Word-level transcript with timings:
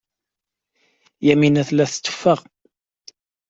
Yamina 1.27 1.63
tella 1.67 1.85
tetteffeɣ. 1.89 2.39